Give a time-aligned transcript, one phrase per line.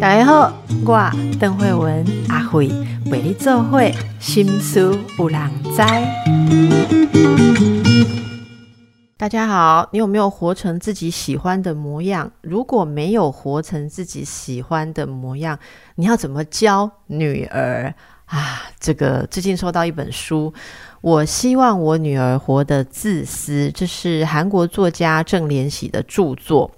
[0.00, 0.52] 大家好，
[0.84, 2.68] 我邓慧文阿慧
[3.10, 5.82] 为你做会心思有人知。
[9.16, 12.30] 大家好，你有没有活成自己喜欢的模样？
[12.42, 15.58] 如果没有活成自己喜欢的模样，
[15.94, 17.94] 你要怎么教女儿
[18.26, 18.62] 啊？
[18.80, 20.52] 这个最近收到一本书，
[21.00, 26.70] 我希望我女儿活得自私，这是韩国作家郑连喜的著作。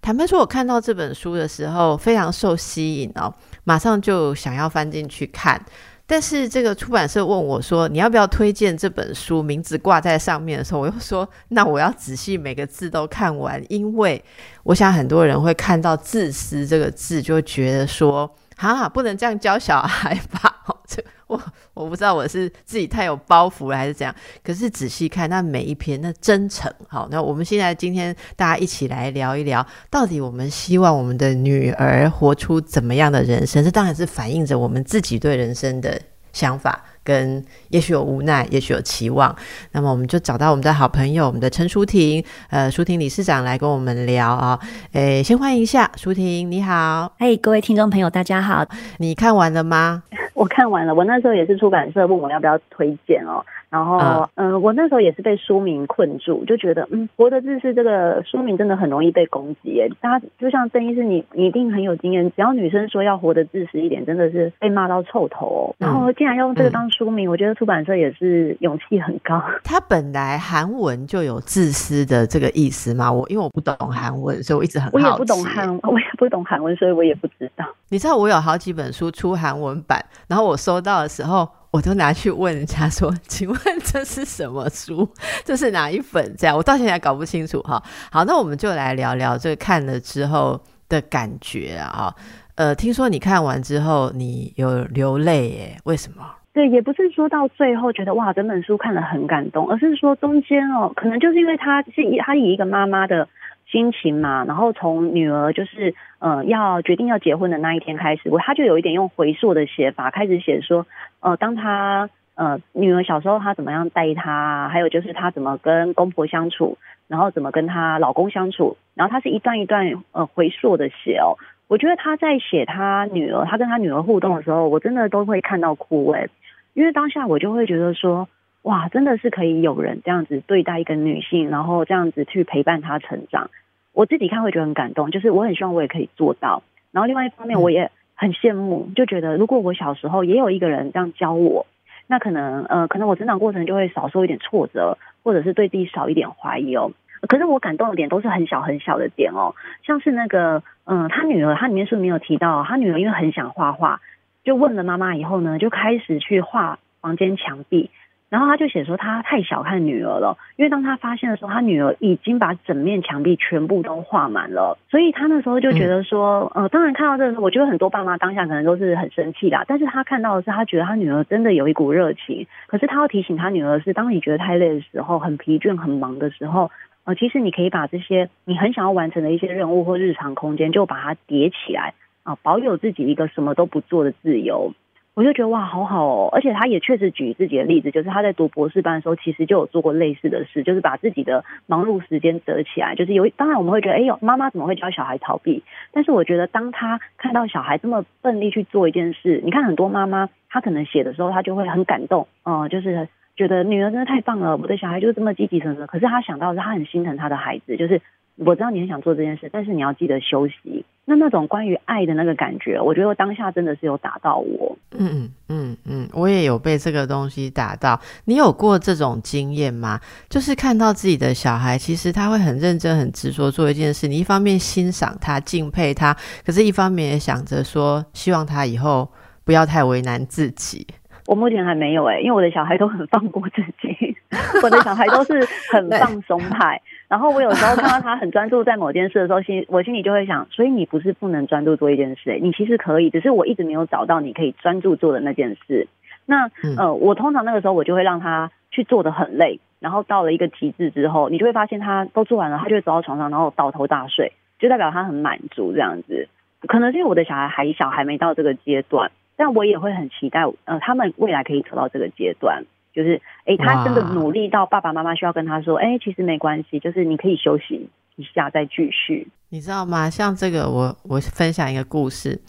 [0.00, 3.30] 坦白说，我看到这本书的时候非常受吸引哦，
[3.64, 5.62] 马上就想要翻进去看。
[6.06, 14.24] 但是这个出版社问我说：“你要不要推荐这本书？”名字挂在上面的时候，我又说：“那我要仔细每个字都看完，因为
[14.62, 20.54] 我想很多人会看到‘自私’这个字，就觉得说。”哈，不能这样教小孩吧？
[20.86, 21.40] 这我
[21.72, 24.14] 我不知道我是自己太有包袱了还是怎样。
[24.42, 26.70] 可是仔细看那每一篇，那真诚。
[26.88, 33.64] 好，那我们现在今天大家一起来聊一聊，到底我们希望我们的女儿活出怎么样的人生？
[33.64, 35.98] 这当然是反映着我们自己对人生的
[36.32, 36.84] 想法。
[37.10, 39.34] 跟也许有无奈，也许有期望，
[39.72, 44.56] 那么我们就找到我们的好朋友，我们的陈淑婷，呃，淑婷理事长来跟我们聊啊。
[44.92, 47.12] 诶，先欢迎一下淑婷，你好。
[47.18, 48.64] 嘿，各位听众朋友，大家好。
[48.98, 50.04] 你看完了吗？
[50.34, 50.94] 我看完了。
[50.94, 53.44] 我那时候也是出版社问我要不要推荐哦。
[53.70, 59.88] 然后，嗯，我那时候也是被书名困住，就觉得，嗯，活的自私这个书名真的很容易被攻击耶。
[60.00, 65.74] 大家就像郑医师，你你一定很有经验，只要女生说要活得自私一点，真的是被骂到臭头哦。
[65.78, 69.40] 然后竟然用这个当书名，我觉得出版社也是勇气很高。
[69.62, 73.12] 他本来韩文就有自私的这个意思嘛？
[73.12, 77.64] 我因为我不懂韩文，所以我一直很我也不懂韩， 我也不懂韩文，所以我也不知道。
[77.88, 81.48] 你知道我有好几本书出韩文版，然后我收到的时候。
[81.70, 85.08] 我都拿去问人家说：“请问这是什么书？
[85.44, 87.82] 这是哪一本？”这样我到现在搞不清楚哈。
[88.10, 92.12] 好，那我们就来聊聊这看了之后的感觉啊。
[92.56, 95.76] 呃，听说你看完之后你有流泪耶？
[95.84, 96.24] 为什么？
[96.52, 103.28] 对，也不是说到最后觉得哇，整本书看了很感动，而是说中间哦，可能就是因为他是以他以一个妈妈的。
[103.70, 110.86] 心情嘛，然后从女儿就是呃要决定要结婚的那一天开始，我他就有一点用回溯的写法，开始写说，
[111.18, 121.34] 呃，当他呃女儿小时候他怎么样带她，还有就是他怎么跟公婆相处，然后怎么跟她老公相处，然后他是一段一段呃回溯的写哦。
[121.66, 126.28] 我觉得他在写他女儿，他跟他女儿互动的时候，我真的都会看到哭哎，
[126.74, 128.28] 因为当下我就会觉得说。
[128.62, 133.50] 哇，真的是可以有人这样子对待一个女性，然后这样子去陪伴她成长。
[133.92, 136.62] 我自己看会觉得很感动，就是我很希望我也可以做到。
[136.92, 141.66] 然后另外一方面，我也很羡慕，就觉得如果我小时候也有一个人这样教我，
[142.06, 146.92] 那可能呃，可能我成长过程就会少受一点挫折，或者是对自己少一点怀疑哦。
[147.28, 154.00] 可是我感动的点都是很小很小的点哦，像是那个嗯，他女儿，他里面是没有提到，他女儿因为很想画画，
[154.42, 157.90] 就问了妈妈以后呢，就开始去画房间墙壁。
[158.30, 176.70] 然后他就写说他太小看女儿了，因为当他发现的时候，他女儿已经把整面墙壁全部都画满了，所以他那时候就觉得说，呃，当然看到这个时候，我觉得很多爸妈当下可能都是很生气的，但是他看到的是，他觉得他女儿真的有一股热情，可是他要提醒他女儿是，当你觉得太累的时候，很疲倦、很忙的时候，
[177.04, 184.72] 呃，其实你可以把这些你很想要完成的一些任务或日常空间，就把它叠起来啊，保有自己一个什么都不做的自由。
[185.20, 186.30] 我就觉得哇，好好哦！
[186.32, 192.94] 而且他也确实举自己的例子，就是他在读博士班的时候，其实就有做过类似的事，就是把自己的忙碌时间折起来。
[192.94, 195.62] 就是有，当然我们会觉得，哎呦，妈妈怎么会教小孩逃避？
[195.92, 203.06] 但是我觉得，当他看到小孩这么奋力去做一件事，你看很多妈妈，她可能写的时候，她就会很感动，嗯，就是
[203.36, 205.86] 觉得女儿真的太棒了，我的小孩就是这么积极什么的。
[205.86, 208.00] 可是他想到的是，他很心疼他的孩子，就是。
[208.36, 210.84] 我知道你很想做这件事，但是你要记得休息。
[211.04, 214.76] 那那种关于爱的那个感觉，我觉得当下真的是有打到我。
[214.92, 218.00] 嗯嗯嗯嗯，我也有被这个东西打到。
[218.26, 219.98] 你有过这种经验吗？
[220.28, 224.06] 就是看到自己的小孩，其实他会很认真、很执着做一件事。
[224.06, 226.16] 你一方面欣赏他、敬佩他，
[226.46, 229.10] 可是一方面也想着说，希望他以后
[229.44, 230.86] 不要太为难自己。
[231.26, 234.16] 我目前还没有哎，因为我的小孩都很放过自己，
[234.62, 236.80] 我的小孩都是很放松派。
[237.10, 245.88] 然后我有时候看到 他很专注在某件事的时候，心我心里就会想，所以你不是不能专注做一件事，你其实可以，只是我一直没有找到你可以专注做的那件事。
[246.24, 246.48] 那
[246.78, 256.28] 呃，我通常那个时候我就会让他去做的很累，然后到了一个极致之后，你就会发现他都做完了，他就会走到床上，然后倒头大睡，就代表他很满足这样子。
[256.68, 262.62] 可能是因为我的小孩还小，还没到这个阶段，但我也会很期待，呃，他们未来可以走到这个阶段。
[262.92, 269.28] 就是，哎，他真的努力到爸爸妈妈需要跟他说，哎，其实没关系，就是你可以休息一下再继续。
[269.48, 270.08] 你知道吗？
[270.08, 272.40] 像这个，我我分享一个故事。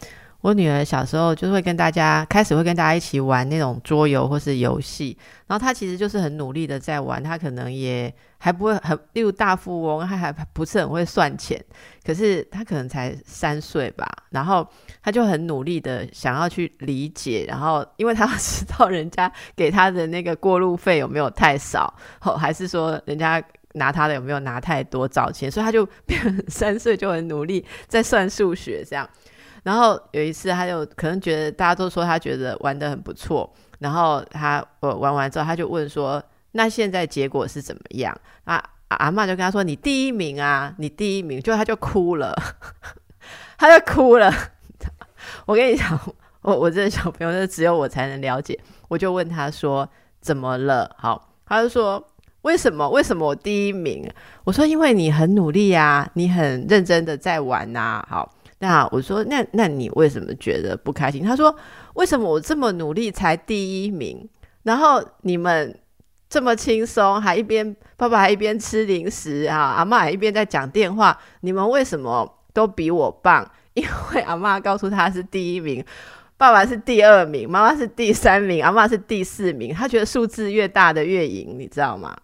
[0.42, 5.16] 我女儿小时候就是会跟大家开始会跟大家一起玩那种桌游或是游戏，
[5.46, 11.64] 然后她其实就是很努力的在玩，她可能也还不会很，例如大富翁，她还不是很会算钱，
[12.04, 14.68] 可是她可能才三岁吧，然后
[15.04, 23.42] 她就很努力的想要去理解，然后因为她要知道人家给她的那个过路费有没有太少，哦还是说人家
[23.74, 29.08] 拿她的有没有拿太多找钱，所以她就变三岁就很努力在算数学这样。
[29.64, 36.22] 然后有一次，他就可能觉得大家都说他觉得玩的很不错，然后他呃玩完之后，他就问说
[36.54, 38.16] ：“那现在结果是怎么样？”
[38.46, 42.36] 啊阿妈就跟他说：“你第一名啊，你第一名。”就他就哭了，
[43.58, 44.34] 他就哭了。
[45.46, 45.98] 我跟你讲，
[46.42, 48.60] 我我这小朋友，就只有我才能了解。
[48.90, 49.88] 我就问他说
[50.20, 52.04] ：“怎么了？”好，他就说
[52.42, 52.90] ：“为什么？
[52.90, 54.06] 为什么我第一名？”
[54.44, 58.34] 我说：“因为你很努力啊，你很认真的在玩呐。”好。
[58.62, 61.24] 那我说，那那你为什么觉得不开心？
[61.24, 61.54] 他说，
[61.96, 64.30] 为什么我这么努力才第一名，
[64.62, 65.76] 然后你们
[66.30, 73.50] 这么轻松，还一边爸爸还一边吃零食啊，阿妈还一边在讲电话，你们为什么都比我棒？
[73.74, 75.84] 因为阿妈告诉他是第一名，
[76.38, 79.74] 爸爸是第二名，妈妈是第三名，阿妈是第四名。
[79.74, 82.16] 他觉得数字越大的越赢，你知道吗？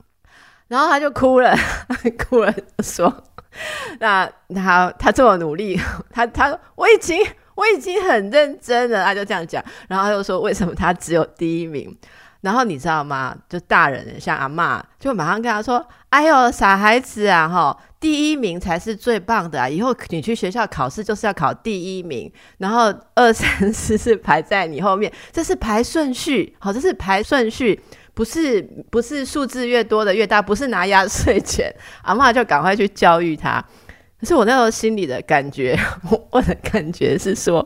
[0.68, 1.56] 然后他就哭了，
[2.30, 2.54] 哭了
[2.84, 3.12] 说。
[4.00, 5.80] 那他他这么努力，
[6.12, 7.19] 他他说我已经
[7.56, 11.98] 我已经很认真了，他就这样讲，然后他就说为什么他只有第一名？
[12.42, 13.36] 然后你知道吗？
[13.50, 19.68] 就大人像阿妈，就马上跟他说：“哎呦，傻孩子啊，哈，第一名才是最棒的啊！
[19.68, 27.81] 以后你去学校考试就是要考第一名，然后二三四是排在你后面，这是排顺序，好，这是排顺序。”
[28.17, 28.59] 不是
[28.89, 31.71] 不是数字越多的越大，不是拿压岁钱，
[32.01, 33.63] 阿妈就赶快去教育他。
[34.19, 35.79] 可是我那时候心里的感觉，
[36.31, 37.63] 我的感觉是说，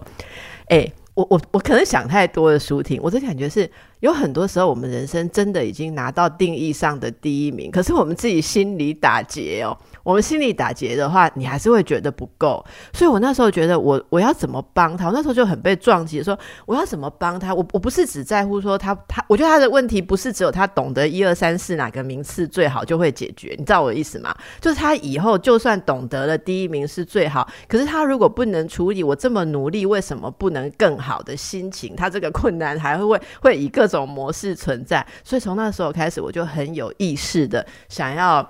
[0.67, 3.71] 哎，我我我可能想太多的舒婷，我的感觉是。
[4.01, 9.77] 有很多时候，我们人生真的已经拿到定义上的第一名，可是我们自己心里打结哦。
[10.03, 12.63] 我们心里打结的话，你还是会觉得不够。
[12.93, 15.07] 所以我那时候觉得，我我要怎么帮他？
[15.07, 17.53] 我那时候就很被撞击，说我要怎么帮他？
[17.53, 24.35] 我我不是只在乎说他他，我觉得他的问题不是只有他懂得一二三四哪个名次最好就会解决，你知道我的意思吗？
[24.59, 38.47] 就是他以后就算懂得了第一名是最好，可是他如果不能处理我这么努力为什么不能更好的心情，他这个困难还会会以各种模式存在，所以从那时候开始，我就很有意识的想要，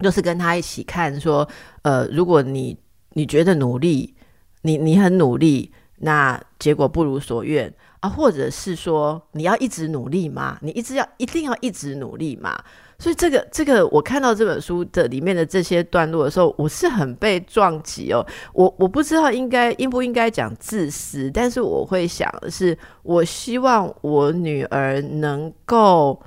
[0.00, 1.48] 就是跟他一起看，说，
[1.82, 2.76] 呃，如果你
[3.14, 4.14] 你觉得努力，
[4.62, 10.58] 你你很努力，那结果不如所愿啊，或者是说你要一直努力吗？
[10.62, 12.58] 你一直要一定要一直努力吗？
[13.00, 18.26] 所以这个这个，我看到这本书的里面的这些段落的时候，我是很被撞击哦。
[18.52, 26.20] 我我不知道应该应不应该讲自私，但是我会想的是，我希望我女儿能够，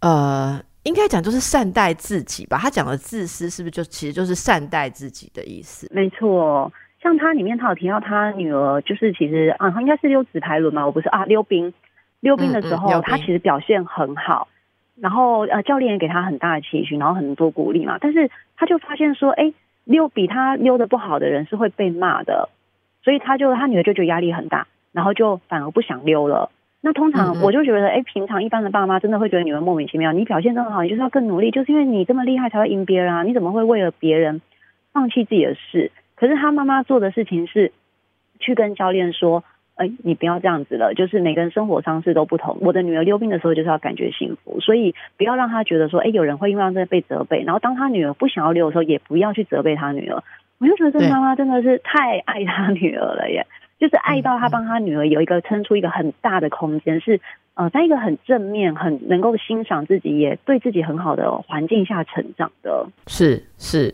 [0.00, 2.58] 呃，应该讲就是善待自己吧。
[2.58, 5.88] 他讲的自私是不是就其实就是善待自己的意思？
[5.92, 11.72] 没错，像他里面他有提到他女儿，就是其实啊，他应该是溜直排轮嘛，我不是啊，溜冰
[12.20, 14.48] 溜冰的时候，他其实表现很好。
[15.00, 17.98] 然后呃，教练也给他很大的期许，然后很多鼓励嘛。
[18.00, 19.52] 但是他就发现说，哎，
[19.84, 22.50] 溜比他溜的不好的人是会被骂的，
[23.02, 26.50] 所以他就他女儿就觉得压力很大，然后就反而不想溜了。
[26.82, 30.12] 那通常我就觉得，哎，平常一般的爸妈真的会觉得女儿莫名其妙。
[30.12, 33.22] 你表现这么好，你就是要更努力，就是因为你这么厉害才会赢别人啊！
[33.22, 34.42] 你怎么会为了别人
[34.92, 35.90] 放弃自己的事？
[36.16, 37.72] 可是他妈妈做的事情是
[38.38, 39.44] 去跟教练说。
[39.74, 42.58] 哎，你不要这样子了，就是每个人生活方式都不同。
[42.60, 47.42] 我的女儿溜冰的时候就是要感觉幸福，所以不要让她觉得说，哎，有人会因为这被责备。
[47.42, 50.22] 然后当她女儿不想要溜的时候，也不要去责备她女儿。
[50.58, 53.46] 我就觉得这妈妈真的是太爱她女儿了耶，
[53.82, 57.20] 就是爱到他帮他女儿有一个撑出一个很大的空间，是
[57.54, 62.86] 呃，在一个很正面、很能够欣赏自己，也对自己很好的环境下成长的。
[63.08, 63.92] 是是，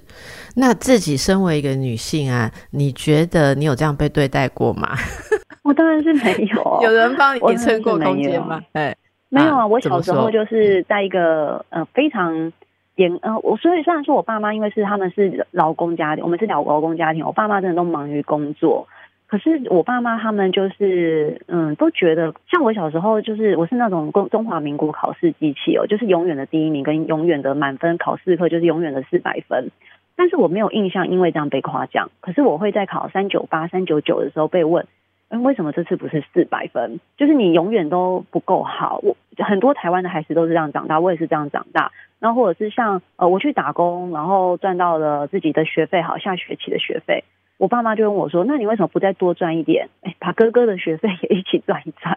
[0.57, 4.91] 那自己身为一个女性啊，你觉得你有这样被对待过吗？
[5.65, 8.61] 我当然是没有， 有人帮你撑过空间吗？
[8.75, 8.95] 哎，
[9.31, 9.67] 没有啊。
[9.67, 12.53] 我小时候就是在一个呃非常
[12.97, 18.87] 严呃，我所以虽然说我爸妈因为是他们是劳工家庭，我们是老劳工家庭，我爸妈真的都忙于工作。
[19.29, 29.71] 可是我爸妈他们就是嗯，都觉得像我小时候就是我是那种中中华民国考试机器哦，就是永远的第一名跟永远的满分考试课就是永远的四百分。
[30.17, 32.11] 但是我没有印象因为这样被夸奖。
[32.21, 34.87] 可是我会在考三九八三九九的时候被问。
[35.31, 36.99] 嗯，为什么这次不是四百分？
[37.19, 38.99] 就是你永远都不够好。
[39.03, 41.93] 我很多台湾的孩子都是这样长大，我也是这样长大。
[42.19, 47.25] 然后或者是像呃，我去打工，然后赚到了自己的学费，好下学期的学费，
[47.59, 49.89] 我爸妈就问我说：“那你为什么不再多赚一点？
[50.03, 52.17] 哎，把哥哥的学费 也一起赚一赚。”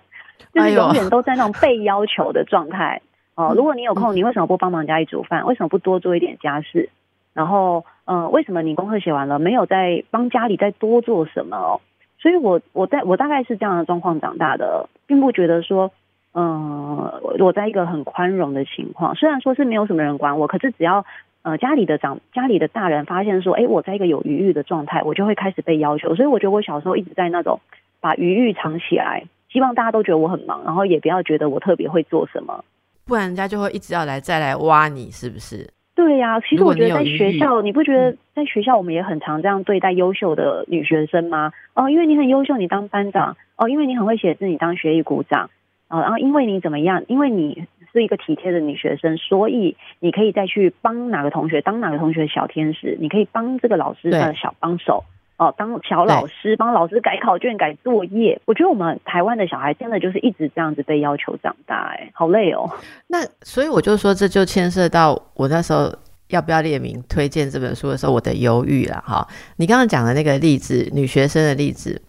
[0.53, 3.01] 就是永远都在那种被要求的状态。
[3.35, 5.45] 哦，如果你有空，你为什么不帮忙家里煮饭？
[5.45, 6.89] 为什么不多做一点家事？
[7.33, 11.79] 然后，嗯，为什么你功课写完了，没有再帮家里再多做什么？
[12.19, 15.91] 所以，我我在我大概是这样的状况长大的，并不觉得说，
[16.33, 19.15] 嗯，我在一个很宽容的情况。
[19.15, 21.05] 虽然说是没有什么人管我，可是只要
[21.43, 26.15] 呃家里的长家里的大人发现说，哎，我在一个有余裕的状态，我就会开始被要求。
[26.15, 27.59] 所以，我觉得我小时候一直在那种
[27.99, 32.63] 把余裕藏起来，希望大家都觉得我很忙，然后也不要觉得我特别会做什么。
[33.05, 35.69] 不然人家就会一直要来再来挖你，是不是？
[35.93, 41.51] 对呀，其实我觉得在学校，你不觉得在学校我们也很常这样对待优秀的女学生吗？
[41.75, 45.47] 哦，因为你很优秀，你当班长；哦，因为你很会写字，你当学艺股长；
[45.89, 47.03] 哦，然后因为你怎么样？
[47.07, 55.03] 因为你是一个体贴的女学生，所以你可以再去帮哪个同学当哪个同学的小天使，你可以帮这个老师的小帮手。
[55.37, 62.69] 哦，当小老师帮老师改考卷、改作业，我觉得我们台湾的小孩真的就是一直这样子被要求长大，哎，好累哦。
[63.09, 65.91] 那所以我就说，这就牵涉到我那时候
[66.27, 69.27] 要不要列名推荐这本书的时候，我的犹豫了哈。
[69.57, 71.99] 你刚刚讲的那个例子，女学生的例子，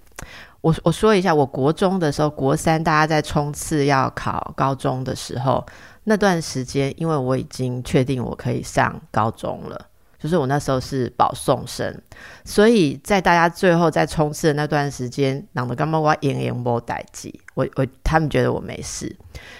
[0.62, 5.64] 我我说一下，我国中的时候，国三大家在冲刺要考高中的时候，
[6.04, 9.88] 那段时间，因为我已经确定我可以上高中了。
[10.18, 12.00] 就是我那时候是保送生，
[12.44, 19.16] 所以在大家最后在冲刺的那段时间，朗的干妈我演演波代记，我我他们觉得我没事，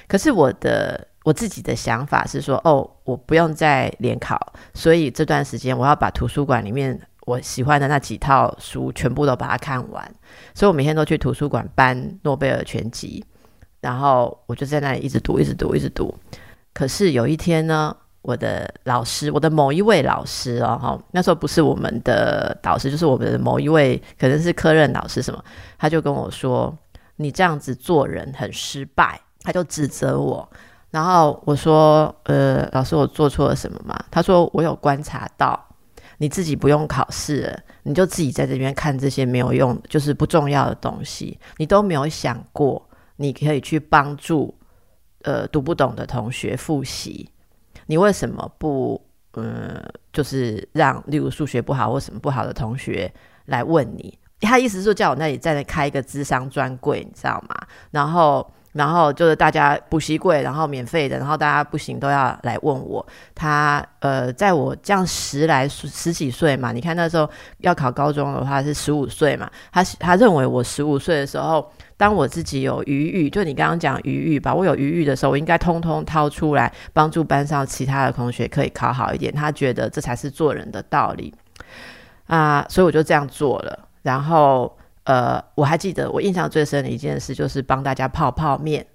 [0.06, 4.38] 可是我的我自己的想法是说，哦，我不用再联考，
[4.72, 10.14] 所以这段时间我要把图书馆里面我喜欢的那几套书全部都把它看完，
[10.54, 13.24] 所以我每天都去图书馆搬诺贝尔全集，
[13.80, 16.14] 然后我就在那里一直读，一直读，一直读。
[16.72, 17.96] 可是有一天呢？
[18.22, 25.44] 我的老师，我的某一位老师哦，哈，那时候不是我们的导师，就是我们的某一位，可能是科任老师什么，
[25.76, 26.72] 他就跟我说
[27.18, 30.48] ：“你这样子做人很失败。”他就指责我，
[30.92, 35.58] 然后我说：“呃，老师，我做错了什么吗？”他说：“我有观察到，
[36.22, 37.52] 你自己不用考试，
[37.82, 44.56] 你就自己在这边看这些没有用，就是不重要的东西，你都没有想过，你可以去帮助
[45.22, 47.28] 呃读不懂的同学复习。”
[47.86, 53.12] 你为什么不嗯，就是让例如数学不好或什么不好的同学
[53.46, 54.16] 来问你？
[54.42, 57.56] 他意思是叫我那里在那开一个智商专柜，你知道吗？
[57.90, 63.06] 然后，然后就是大家补习柜，然后免费的，然后大家不行都要来问我。
[63.34, 71.70] 他呃，在我这样十来十几岁嘛，你看那时候要考高中的话是十五岁嘛，他他认为我十五岁的时候。
[71.94, 79.32] 当我自己有余裕，就你刚刚讲余裕吧，我有余裕的时候，我应该通通掏出来帮助班上其他的同学可以考好一点。
[79.32, 81.32] 他觉得这才是做人的道理
[82.26, 83.78] 啊，所以我就这样做了。
[84.02, 88.86] 然后呃，我还记得我印象最深的一件事就是帮大家泡泡面，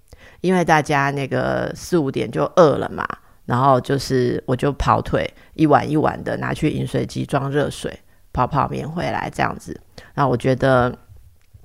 [0.42, 3.06] 因为大家那个四五点就饿了嘛，
[3.46, 8.00] 然后就是我就跑腿一碗一碗的拿去饮水机装热水
[8.32, 9.80] 泡泡面回来这样子。
[10.16, 10.94] 那我觉得。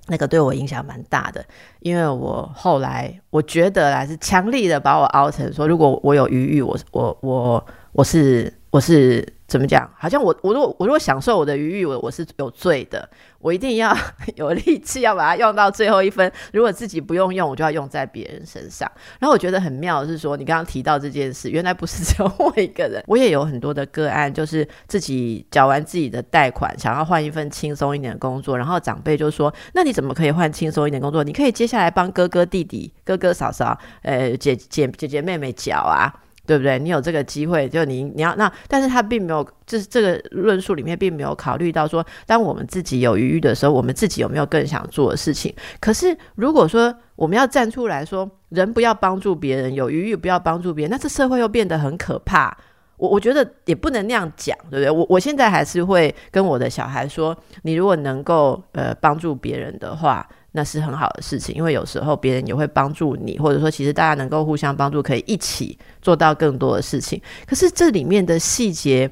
[0.08, 1.42] 那个对我影响蛮大的，
[1.78, 9.24] 因为我后来我觉得还是强力的把我熬成说，如果我有余裕，我我我我是我是。
[9.52, 9.86] 怎么讲？
[9.98, 13.06] 好像我我如果我如果享受我的余裕，我我是有罪的。
[13.38, 13.94] 我一定要
[14.36, 16.32] 有力气，要把它用到最后一分。
[16.54, 18.90] 如果自己不用用，我就要用在别人身上。
[19.18, 23.04] 然后我觉得很妙的是说，你刚刚提到这件事，原来不是只有我一个人。
[23.06, 28.56] 我也有很多的个案，就是自己缴完自己的贷款，想要换一份轻松一点的工作。
[28.56, 31.22] 然后长辈就说：“那你怎么可以换轻松一点工作？
[31.22, 36.10] 你可以接下来帮哥哥弟弟、哥哥嫂嫂、呃姐姐姐姐妹妹缴啊。”
[36.52, 36.78] 对不对？
[36.78, 45.54] 你有这个机会，就你你要那，但是他并没有，就是这个论述里面并没有考虑到说，当我们自己有余裕的时候，我们自己有没有更想做的事情？
[45.80, 52.54] 可是如果说我们要站出来说，人不要帮助别人，有余裕不要帮助别人，那这社会又变得很可怕。
[52.98, 54.90] 我我觉得也不能那样讲，对不对？
[54.90, 60.28] 我我现在还是会跟我的小孩说，你如果能够呃帮助别人的话。
[60.52, 67.20] 那是很好的事情，因为有时候别人也会帮助你，或者说其实大家能够互相帮助，可以一起做到更多的事情。
[67.46, 69.10] 可是这里面的细节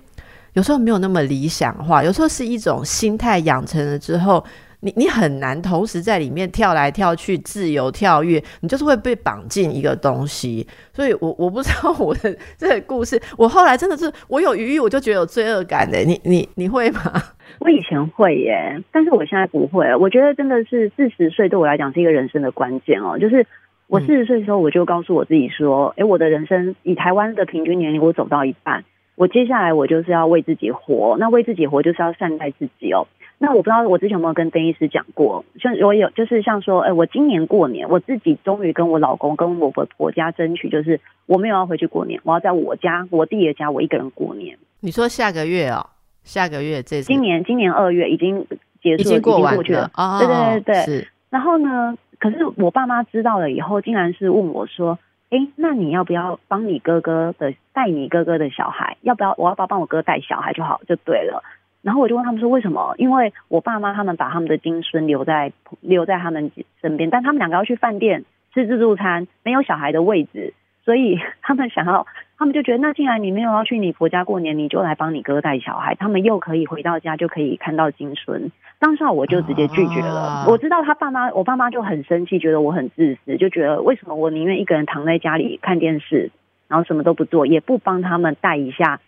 [0.53, 4.45] 有时候没有那么理想化，有时候是一种心态养成了之后，
[4.81, 10.67] 你你很难同时在里面跳来跳去、自由跳跃，你就是会被绑进一个东西。
[10.93, 15.99] 所以我我不知道我的这个故事，我后来真的是我有余裕，我就觉得有罪恶感的。
[15.99, 17.01] 你你你会吗？
[17.61, 19.95] 我以前会耶，但是我现在不会。
[19.97, 23.47] 我觉得真的是四十岁对我来讲是一个人生的关键哦，就是
[23.87, 28.85] 我四十岁的时候，我就告诉我自己说，哎，我的人生以台湾的平均年龄，我走到一半。
[29.17, 33.07] 我接下来我就是要为自己活，那为自己活就是要善待自己哦。
[33.43, 44.59] 那我不知道我之前有没有跟邓医师讲过，像我有就是像说，哎，我今年过年，我自己终于跟我老公跟我婆家争取，就是我没有要回去过年，我要在我家我弟的家我一个人过年。
[44.81, 45.87] 你说下个月哦，
[46.23, 48.47] 下个月这今年今年二月已经
[48.83, 50.19] 结束，已经过去了啊。
[50.19, 51.09] 对对对对。
[51.31, 54.99] 然后呢，可是我爸妈知道了以后，竟然是问我说。
[55.31, 58.97] 哎，那你要不要帮你哥哥的带你哥哥的小孩？
[59.03, 61.41] 要不要我要不要帮我哥带小孩就好就对了。
[61.83, 62.95] 然后我就问他们说为什么？
[62.99, 72.07] 因为我爸妈他们把他们的金孙留在留在他们身边，但他们两个要去饭店吃自助餐，没有小孩的位置，所以 他们想要。
[72.39, 78.51] 他们就觉得，那既然你没有要去你婆家过年，你就来帮你哥带小孩，他们又可以回到家就可以看到金孙。
[78.79, 80.47] 当下我就直接拒绝了。
[80.49, 86.31] 我知道他爸妈，我爸妈就很生气，觉得我很自私，就觉得为什么我宁愿一个人躺在家里看电视，
[86.67, 89.01] 然后什么都不做，也不帮他们带一下。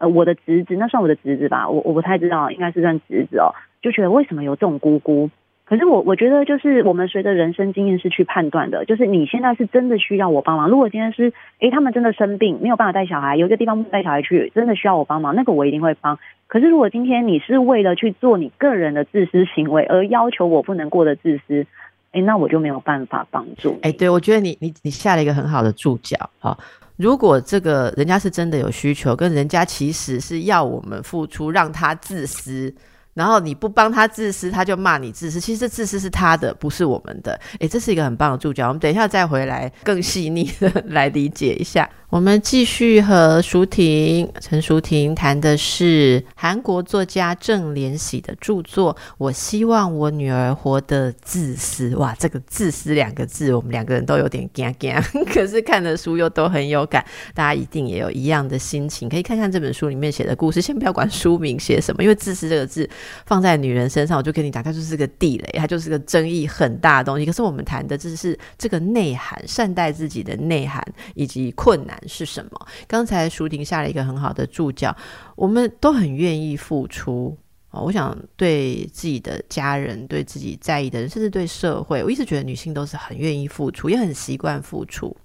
[0.00, 3.54] 呃，我的侄子，那算我的侄子吧，我我不太知道，应该是算侄子哦。
[3.82, 5.30] 就觉得为什么有这种姑姑？
[5.66, 10.68] 可是我我觉得就是我们随着人生经验是去判断的，就是你现在是真的需要我帮忙。
[10.68, 16.18] 如果今天是诶他们真的生病没有办法带小孩，有一个地方带小孩去，真的需要我帮忙，那个我一定会帮。
[16.48, 21.64] 可是如果今天你是为了去做你个人的自私行为而要求我不能过得自私，
[22.12, 23.78] 诶那我就没有办法帮助。
[23.82, 26.58] 诶对我觉得你你你下了一个很好的注脚哈。
[27.00, 32.72] 如果这个人家是真的有需求，跟人家其实是要我们付出，让他自私。
[33.14, 35.40] 然后你不帮他自私，他就骂你自私。
[35.40, 37.40] 其实这自私是他的，不是我们的。
[37.58, 38.68] 诶，这是一个很棒的注脚。
[38.68, 41.88] 我们等一下再回来更细腻的来理解一下。
[42.10, 48.96] 我们继续和舒婷、陈舒婷谈的是韩国作家郑连喜的著作。
[49.16, 51.94] 我希望我女儿活得自私。
[51.94, 54.92] 哇，这个“自私”两个字，我们两个人都有点惊惊，
[55.32, 57.04] 可是看的书又都很有感。
[57.32, 60.60] 大家一定也有一样的心情，可以看看这本书里面写的故事。
[60.60, 62.90] 先不要管书名写什么，因为“自私”这个字
[63.24, 67.24] 放在女人身上，我就跟你讲，它就是个地雷，它就是个争议很大的东西。
[67.24, 70.84] 可是我们谈的这是这个内涵，善待自己的内涵
[71.14, 71.99] 以及困难。
[72.06, 72.66] 是什么？
[72.86, 74.96] 刚才舒婷下了一个很好的注脚，
[75.36, 77.36] 我们都很愿意付出
[77.70, 77.80] 啊！
[77.80, 85.16] 我想对自己的家人、对自己在意的人，甚至对社会，我一直觉得女性都是很愿意付出，也很习惯付出。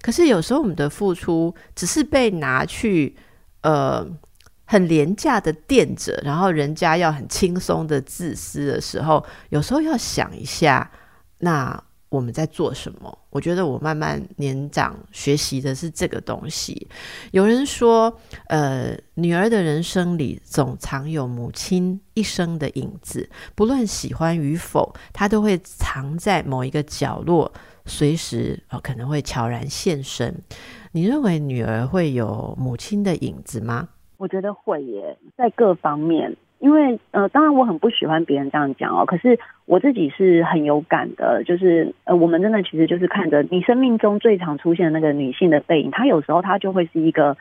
[0.00, 3.16] 可是有时候我们的付出只是被拿去
[3.62, 4.06] 呃
[4.64, 10.90] 很廉价的垫着，然后人家要很轻松的自私的时候，有时候要想一下
[11.38, 11.82] 那。
[12.10, 13.18] 我们在做什么？
[13.30, 16.88] 我觉得我慢慢年长学习的是这个东西。
[17.30, 18.12] 有人说，
[18.48, 27.52] 呃，女儿的人生里总藏有母亲一生的影子，不论喜欢与否，她都会藏在某一个角落，
[27.86, 30.42] 随时可能会悄然现身。
[30.90, 33.88] 你认为女儿会有母亲的影子吗？
[34.16, 36.36] 我觉得会耶，在各方面。
[36.60, 47.38] 因为呃，当然我很不喜欢别人这样讲哦，可是我自己是很有感的，就是呃，我们真的其实就是看着你生命中最常出现的那个女性的背影，她有时候她就会是一个，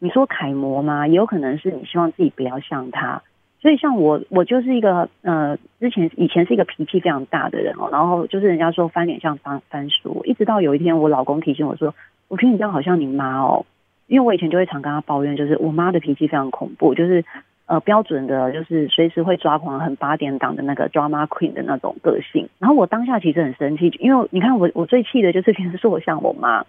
[0.00, 1.06] 你说楷模吗？
[1.06, 3.22] 也有可能是你希望自己不要像她。
[3.60, 11.94] 所以像我，我就是一个呃，之前以前是一个脾气非常大的人哦，然后就是人家说翻脸像翻翻书，一直到有一天我老公提醒我说，
[12.26, 13.64] 我觉得你这样好像你妈哦，
[14.08, 17.24] 因为我以前就会常跟他抱怨，就是我妈的脾气非常恐怖，就是。
[17.72, 22.46] 呃，标准的就是随时会抓狂、很八点档的那个 drama queen 的那种个性。
[22.58, 26.66] 然后我当下其实很生气，因为你看我，我最气的就是平时说我像我妈。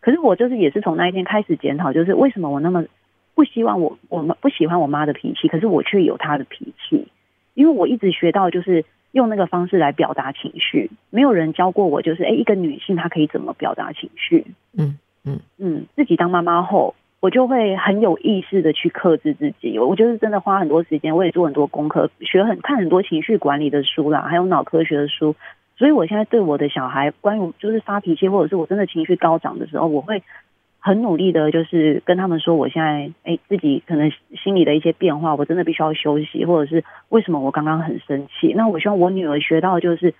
[0.00, 2.84] 可是我就是也是从那一天开始检讨，就是为什么我那么
[3.34, 7.08] 不希望我我们不喜欢我妈的脾气，可是我却有她的脾气。
[7.54, 14.46] 因为我一直学到就是用那个方式来表达情绪，没有人教过我，就是哎，一个女性她可以怎么表达情绪？
[14.78, 16.94] 嗯嗯嗯，自己当妈妈后。
[17.20, 25.34] 我就会很有意识的去克制自己，我就是真的花很多时间，我也做很多功课，学很看很多情绪管理的书啦，还有脑科学的书。
[25.78, 30.22] 所以我现在对我的小孩，关于就是发脾气，或者是我真的情绪高涨的时候，我会
[30.78, 34.10] 很努力的，就是跟他们说，我现在哎自己可能
[34.42, 38.52] 心里的一些变化，我真的必须要休息，或者是为什么我刚刚很生气。
[38.54, 40.14] 那我希望我女儿学到就是，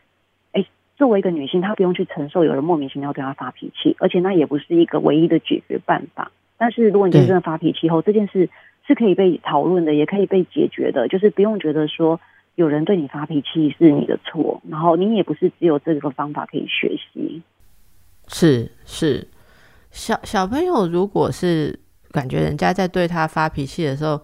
[0.52, 0.64] 哎，
[0.96, 6.32] 作为一个女性，她不用去承受有人莫名其妙对她发脾气，而且那也不是一个唯一的解决办法。
[6.58, 8.48] 但是如果你真的发脾气后，这件事
[8.86, 12.20] 是可以被讨论的，也可以被解决的，就是不用觉得说
[12.54, 17.42] 有人对你发脾气是你的错，然后你也不是只有这个方法可以学习。
[18.28, 19.28] 是是，
[19.90, 21.78] 小小朋友如果是
[22.10, 24.20] 感觉人家在对他发脾气的时候，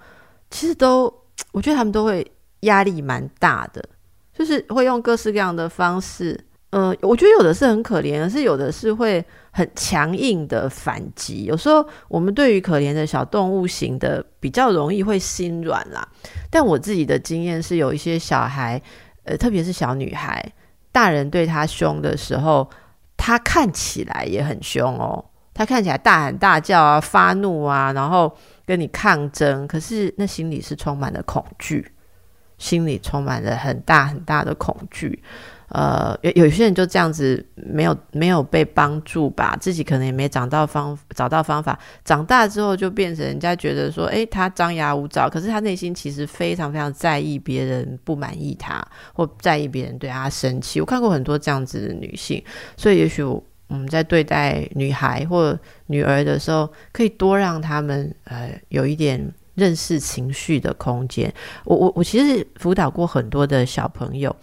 [0.51, 1.13] 其实都
[1.53, 2.27] 我觉得他们都会
[2.61, 3.85] 压力蛮大的，
[4.33, 6.39] 就是会用各式各样的方式。
[6.73, 11.45] 嗯，我觉得有的是很可怜，而是有的是会很强硬的反击。
[11.45, 16.07] 有时候我们对于可怜的小动物型的比较容易会心软啦。
[16.51, 18.81] 但我自己的经验是，有一些小孩，
[19.25, 20.45] 呃，特别是小女孩，
[20.91, 22.69] 大人对她凶的时候。
[23.15, 31.93] 她看起来也很凶哦，她看起来大喊大叫啊，发怒啊，然后跟你抗争，可是那心里是充满了恐惧，
[32.59, 35.23] 心里充满了很大很大的恐惧。
[35.73, 50.79] 呃，有有些人就这样子没有没有被帮助吧，自己可能也没找到方找到方法，长大之后就变成人家觉得说，诶，他张牙舞爪，可是他内心其实非常非常在意别人不满意他，或在意别人对他生气。
[50.79, 52.45] 我看过很多这样子的女性，
[52.77, 61.33] 所以也许我们在对待女孩或女儿的时候，可以多让他们呃有一点认识情绪的空间。
[61.65, 64.37] 我我我其实辅导过很多的小朋友。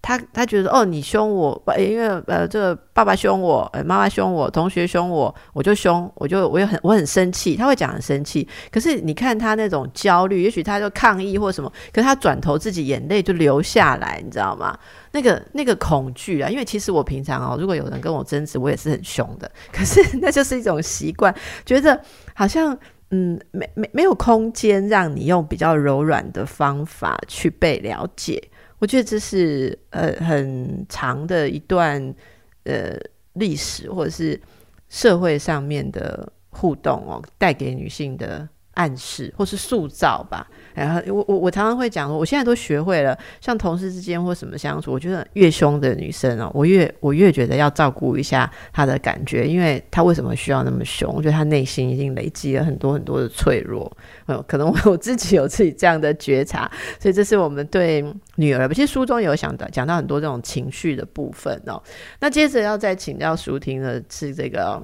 [0.00, 7.56] 他他觉得哦，你凶我，因为呃，这个爸爸凶我，妈妈凶我，同学凶我，我就凶，我就我也很我很生气。
[7.56, 14.78] 他会讲很生气，可是你看他那种焦虑，也许他就抗议或什么，可是他转头自己眼泪就流下来，你知道吗？
[15.12, 21.34] 那个那个恐惧啊，因为其实我平常哦，如果有人跟我争执，我也是很凶的， 可是那就是一种习惯，
[21.66, 22.00] 觉得
[22.34, 22.76] 好像
[23.10, 28.42] 嗯，没没没有空间让你用比较柔软的方法去被了解。
[28.78, 32.14] 我觉得这是呃很长的一段
[32.64, 32.96] 呃
[33.34, 34.40] 历史，或者是
[34.88, 38.48] 社会上面的互动哦，带给女性的。
[38.78, 51.12] 暗示或是塑造吧，然后我我我常常会讲，我现在都学会了，像同事之间或什么相处，我觉得越凶的女生哦，我越我越觉得要照顾一下她的感觉，因为她为什么需要那么凶？
[51.14, 53.90] 我觉得她内心已经累积了很多很多的脆弱，
[54.26, 58.04] 呃，可能我 我自己有自己这样的觉察，所以这是我们对
[58.36, 61.82] 女儿，其实书中有想到讲到很多这种情绪的部分哦。
[62.20, 64.82] 那接着要再请教舒婷的是这个。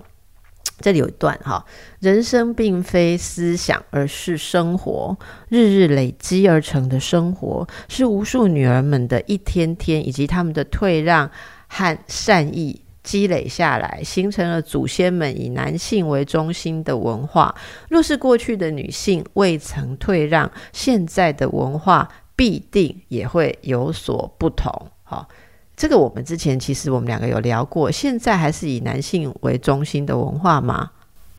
[0.81, 1.65] 这里有一段哈，
[2.01, 5.17] 人生并非思想，而是生活，
[5.49, 11.31] 日日累积而成的生活，是无数女儿们的一天天，以及他们的退让
[11.69, 17.55] 和善意积累下来，形成了祖先们以男性为中心的文化。
[17.89, 24.91] 若是过去的女性未曾退让，现在的文化必定也会有所不同。
[25.05, 25.29] 好。
[25.77, 30.91] 这个我们之前其实我们两个有聊过，现在还是以男性为中心的文化吗？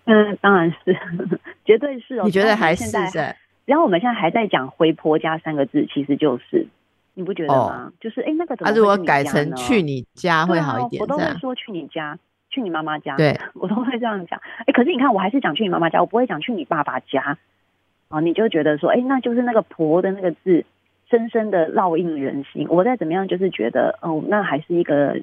[0.05, 0.95] 嗯，当然是，
[1.65, 2.23] 绝对是哦。
[2.25, 3.35] 你觉得还是在？
[3.65, 6.67] 然后我们现在还在讲“回婆家”三个字，其实就是
[7.15, 7.91] 你不觉得吗？
[7.99, 8.71] 就是哎，那个怎么？
[8.73, 12.19] 如果改成“去你家”会好一点，我都会说“去你家
[12.51, 13.15] ”，“去你妈妈家”。
[13.17, 14.39] 对， 我都会这样讲。
[14.67, 17.39] 哎，可是你看，我还是讲“去你妈妈家”，我不会讲“去你爸爸家”。
[18.09, 20.63] 哦，你就觉得说，哎，那就是那个“婆”的那个字。
[21.09, 22.67] 深深的烙印人心。
[22.69, 25.21] 我再怎么样，就是觉得，哦，那还是一个，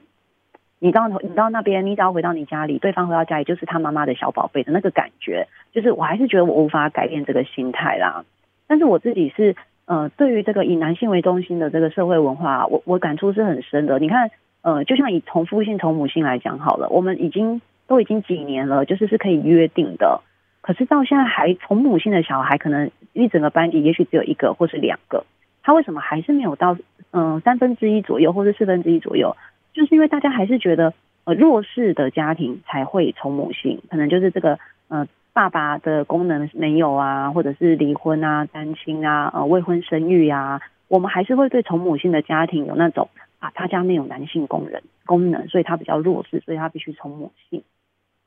[0.79, 8.25] 你到你到那边，你只要回到你家里，对方回到家里就是他妈妈的小宝贝的那个感觉，就是我还是觉得我无法改变这个心态啦。
[8.67, 13.99] 但是我自己是，呃，对于这个以男性为中心的这个社会文化，我我感触是很深的。
[13.99, 14.31] 你看，
[14.63, 20.23] 呃，就像以从父性从母性来讲好了，我们已经都已经几年了，就是是可以约定的，
[20.63, 25.25] 可是到现在还从母性的小孩，可能一整个班级也许只有一个或是两个。
[25.63, 26.77] 他为什么还是没有到
[27.13, 29.37] 嗯三分之一左右，或者四分之一左右？
[29.73, 30.93] 就是因为大家还是觉得
[31.25, 47.63] 呃弱势的家庭才会从母性，可能就是这个呃爸爸的功能没有啊，或者是离婚啊、单亲啊、呃未婚生育啊，我们还是会对从母性的家庭有那种啊他家没有男性工人功能，所以他比较弱势，所以他必须从母性，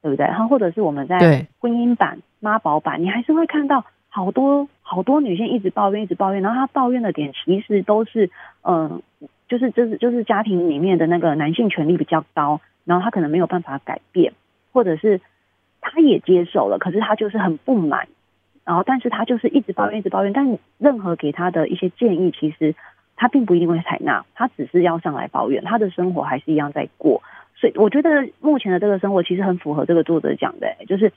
[0.01, 0.25] 对不对？
[0.25, 3.85] 然后或者是我们在婚姻版、妈宝版，你还是会看到。
[4.15, 8.30] 好多好多女性一直抱怨，一直抱怨，然后她抱怨的点其实都是，
[8.63, 9.01] 嗯，
[9.49, 14.32] 就是就是就是家庭里面的那个男性权力比较高，然后她可能没有办法改变，
[14.71, 15.19] 或者是
[15.82, 18.08] 她也接受了，可是她就是很不满，
[18.63, 22.73] 然后但是她就是一直抱怨，一直抱怨，但任何给她的一些建议，其实
[23.17, 27.21] 她并不一定会采纳，她只是要上来抱怨，她的生活还是一样在过，
[27.55, 31.11] 所以我觉得目前的这个生活其实很符合这个作者讲的，就是。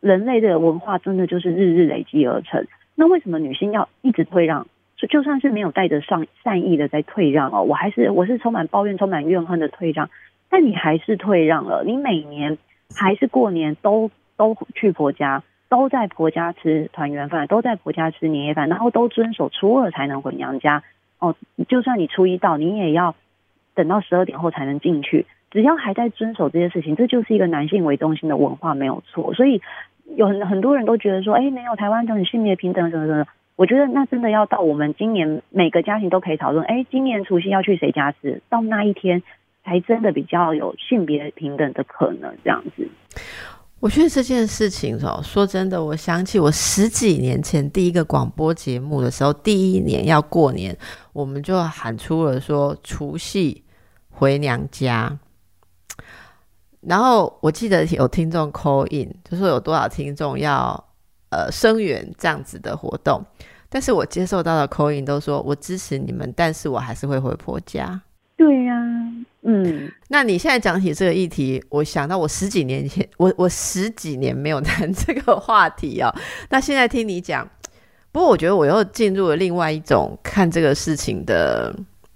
[0.00, 2.66] 人类的文化真的就是日日累积而成。
[2.96, 4.66] 那为什么女性要一直退让？
[5.08, 10.10] 就算是没有带着上善意的在退让哦，我还是我是充满抱怨、充满怨恨的退让。
[10.48, 12.58] 但你还是退让了，你每年
[12.92, 20.82] 还是过年都都去婆家，都在婆家吃团圆饭，都在婆家吃年夜饭，然后都遵守初二才能回娘家。
[21.20, 21.36] 哦，
[21.68, 23.14] 就算你初一到，你也要
[23.76, 25.26] 等到十二点后才能进去。
[25.50, 29.32] 只要还在遵守这些事情，这就是一个男性为中心的文化，没有错。
[29.34, 29.60] 所以
[30.16, 33.24] 有很很多人都觉得说，哎，没有台湾等性别平等什么什么。
[33.56, 39.22] 我觉得那真的要到我们今年每个家庭都可以讨论，哎，今年除夕要去谁家吃，到那一天
[39.64, 42.86] 才真的比较有性别平等的可能，这样子。
[43.80, 50.76] 我觉得这件事情哦，说真的，我想起我十几年前第一个广播节目的时候，第一年要过年，
[51.12, 53.62] 我们就喊出了说除夕
[54.10, 55.18] 回娘家。
[56.80, 60.72] 然后我记得有听众 call in，就说有多少听众要
[61.30, 63.24] 呃声援这样子的活动，
[63.68, 68.00] 但是我接受到的 call in 都说我支持你们，但是我还是会回婆家。
[68.36, 68.74] 对呀。
[69.42, 76.12] 嗯，那你现在讲起这个议题，我想到我十几年前， 我我十几年没有谈这个话题哦。
[76.50, 77.48] 那现在听你讲，
[78.10, 81.74] 不过我觉得我又进入了另外一种看这个事情的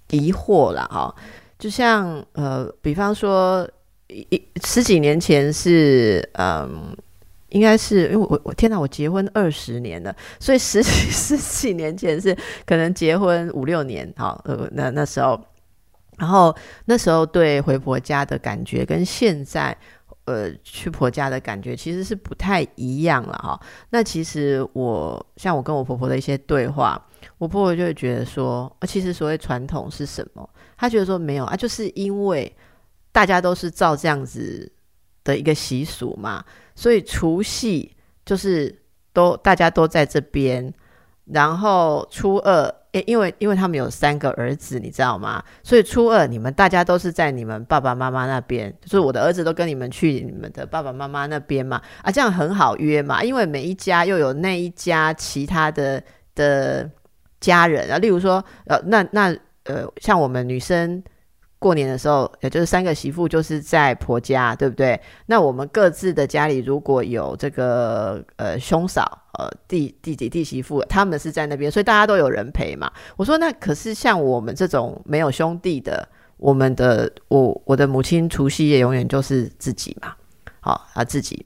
[0.09, 1.15] 疑惑了哈。
[1.57, 3.67] 就像呃，比方说
[4.07, 6.95] 一十几年前是嗯，
[7.49, 14.39] 应该是因为我我天哪，我结婚二十年了，所以十几十几年前是可能结婚五六年哈。
[14.45, 15.39] 呃，那那时候。
[16.19, 19.75] 然后那时候对回婆家的感觉跟现在，
[20.25, 23.59] 呃，去婆家的感觉其实是不太一样了哈。
[23.89, 27.03] 那其实我像我跟我婆婆的一些对话，
[27.39, 30.47] 我婆婆就会觉得说，其实所谓传统是什么？
[30.77, 32.55] 她觉得说没有啊，就是因为
[33.13, 34.69] 大家都是照这样子
[35.23, 36.43] 的一个习俗嘛，
[36.75, 37.95] 所以除夕
[38.25, 38.77] 就是
[39.13, 40.73] 都大家都在这边，
[41.23, 42.75] 然后初二。
[42.93, 45.43] 诶，因为因为他们有三个儿子，你知道吗？
[45.63, 56.03] 所以初二你们大家都是在你们爸爸妈妈那边，就是我的儿子都跟你们去你们的爸爸妈妈那边嘛，啊，这样很好约嘛，因为每一家又有那一家其他的
[56.35, 56.87] 的
[57.39, 61.03] 家人啊，例如说，呃，那那呃，像我们女生。
[61.63, 64.99] 过年的时候，也就是三个媳妇就是在婆家，对不对？
[65.27, 69.01] 那我们各自的家里如果有这个呃兄嫂、
[69.39, 72.91] 呃弟弟弟弟媳妇，他们是在那边，所以大家都有人陪嘛。
[73.15, 80.13] 我说那可是像我们这种没有兄弟的，我们的我我的母亲除夕夜永远就是自己嘛，
[80.59, 81.45] 好啊自己。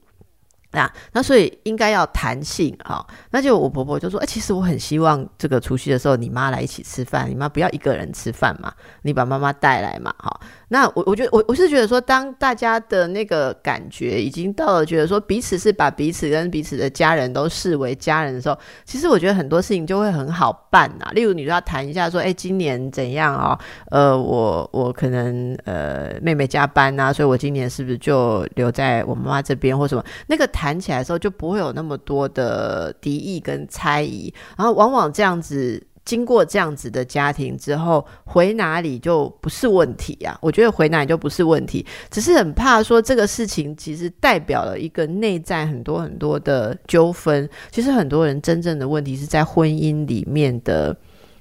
[0.78, 10.40] 那那所以应该要弹性啊，那就我婆婆就说，哎，其实我很希望这个除夕的时候你妈来一起吃饭，你妈不要一个人吃饭嘛，你把妈妈带来嘛，哈。
[10.70, 21.10] 那我我觉得我我是觉得说，当大家的那个感觉已经到了，觉得说彼此是把彼此跟彼此的家人都视为家人的时候，其实我觉得很多事情就会很好办呐。
[21.12, 23.58] 例如，你要谈一下说，哎，今年怎样啊？
[23.90, 30.04] 呃，我我可能呃妹妹加班呐，所以我今年是不是就留在我妈妈这边或什么？
[30.26, 35.82] 那个谈起来的时候就不会有那么多的敌意跟猜疑，然后往往这样子。
[36.08, 40.38] 经过这样子的家庭之后，回哪里就不是问题啊？
[40.40, 47.46] 我觉得回哪里就不是问题，只是很怕说这个事情其实代表了一个内在很多很多的纠纷。
[47.70, 50.96] 其实很多人真正的问题是在婚姻里面的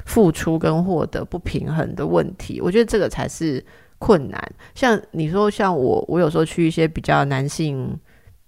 [0.06, 2.60] 付出跟获得不平衡的问题。
[2.60, 3.64] 我觉得这个才是
[4.00, 4.52] 困难。
[4.76, 7.98] 像你说，像我，我有时候去一些比较男性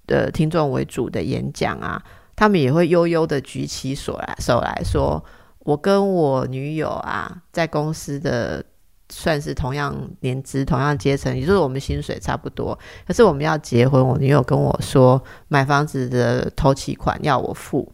[0.06, 2.04] 的听众为主的演讲啊，
[2.36, 5.24] 他们也会悠悠的举起手来手来说。
[5.70, 8.66] 我跟我女友啊，在公司的
[9.08, 12.76] 算是同样年资、同样阶层，也就是我们薪水差不多。
[13.06, 17.94] 可是我们要结婚，我女友跟我说，买房子的头期款要我付。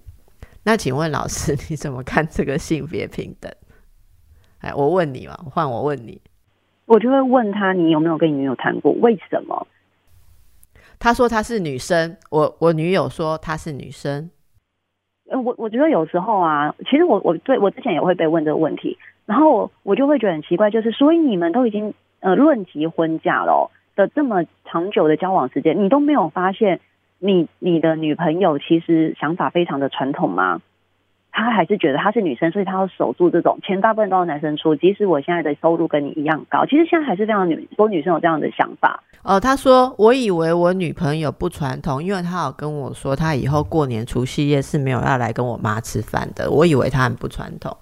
[0.63, 3.51] 那请问老师， 你怎么看这个性别平等？
[4.59, 6.21] 哎，我问你嘛，换我问你，
[6.85, 8.93] 我就会问他，你有没有跟你女友谈过？
[8.93, 9.67] 为什么？
[10.97, 14.29] 他说他是女生，我我女友说她是女生。
[15.29, 26.79] 呃，我我觉得有时候啊，其实我我对我之前也会被问这个问题，然后我就会觉得很奇怪，就是所以你们都已经呃论及婚嫁了的这么长久的交往时间，你都没有发现
[27.19, 30.61] 你你的女朋友其实想法非常的传统吗？
[31.31, 34.77] 他还是觉得她是女生，所以他要守住这种钱，大部分都是男生出。
[34.77, 39.03] 即使我现在的收入跟你一样高，其实现在还是这样女多女生有这样的想法。
[39.25, 46.51] 哦，他说我以为我女朋友不传统，因为他有跟我说，他以后过年除夕夜是没有要来跟我妈吃饭的。
[46.51, 47.75] 我以为他很不传统，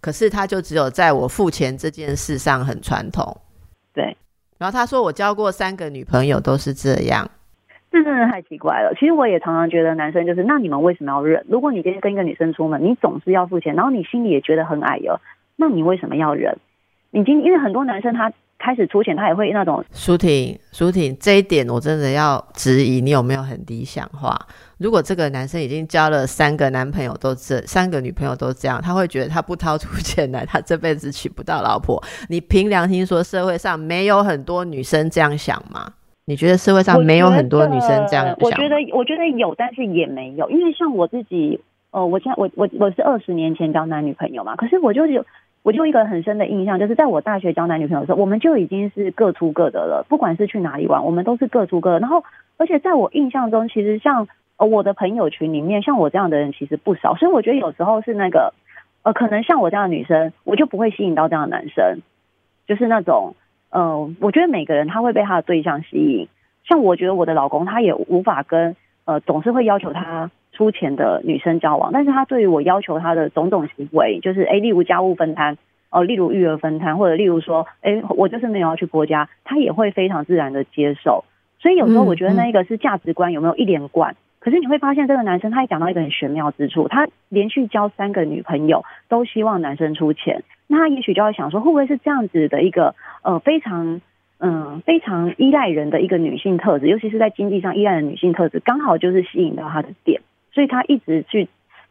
[0.00, 3.36] 可是他就只有在我付钱这件事上很传统。
[3.92, 4.16] 对，
[4.58, 7.28] 然后他说我交过三个女朋友都是这样。
[7.90, 8.94] 这真的太奇怪了。
[8.94, 11.44] 其实我也常常觉得，男生就是，那你们为什么要忍？
[11.48, 15.18] 如果你今天跟一个女生出门，你总是要付钱，然后你心里也觉得很矮哟，
[15.56, 16.58] 那你为什么要忍？
[17.10, 24.38] 你今因为很多男生他开始出钱，他也会那种舒婷，舒婷，这一点我真的要质疑你有没有很理想化。
[24.78, 32.02] 如果这个男生已经交了三个男朋友都这三个女朋友都这样，他会觉得他不掏出钱来， 他这辈子娶不到老婆。
[32.28, 35.92] 你凭良心说，社会上没有很多女生这样想吗？
[36.26, 38.36] 你觉得社会上没有很多女生这样想？
[38.40, 41.60] 我觉得，我觉得有，但是也没有，因为像我自己，
[41.92, 45.24] 呃，我现在我我我是二十年前交男女朋友嘛，可是我就有
[45.66, 51.98] 我就一个很深的印象，就是在我大学交男女朋友的时候，我们就已经是各出各的了，不管是去哪里玩，我们都是各出各的。
[51.98, 52.22] 然后，
[52.56, 54.28] 而且在我印象中，其实像。
[54.58, 58.54] 呃，我的朋友群里面，像我这样的人其实不少，所以我觉得有时候是那个，
[59.02, 62.00] 呃，可能像我这样的女生，我就不会吸引到这样的男生，
[62.66, 63.36] 就是那种，
[63.68, 66.28] 呃，我觉得每个人他会被他的对象吸引，
[66.64, 68.74] 像我觉得我的老公他也无法跟，
[69.04, 75.58] 呃，总是会要求他出钱的女生交往，但是他对于我要求他的种种行为，就是，哎，例如家务分摊，
[75.90, 81.24] 哦，例如育儿分摊，或者例如说，哎，我就是没有要去国家，他也会非常自然的接受，
[81.60, 84.16] 所以有时候我觉得那一个是价值观有没有一连贯。
[84.38, 90.42] 可是你会发现，这个男生他也讲到一个很玄妙之处，他连续交三个女朋友，都希望男生出钱。
[90.68, 94.00] 那他也许就会想说，会不会是这样子的一个呃非常
[94.38, 100.20] 嗯非常依赖人的一个女性特质，尤其是在经济上依赖的女性特质，刚好就是吸引到他的点，
[100.56, 101.46] 所以他一直去。